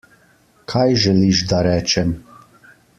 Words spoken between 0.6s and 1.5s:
Kaj želiš,